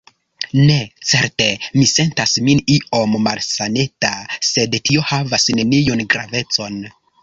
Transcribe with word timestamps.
Ne; 0.69 0.77
certe 1.09 1.47
mi 1.75 1.83
sentas 1.91 2.33
min 2.49 2.63
iom 2.77 3.15
malsaneta; 3.29 4.13
sed 4.53 4.83
tio 4.91 5.09
havas 5.15 5.51
neniun 5.61 6.07
gravecon. 6.17 6.87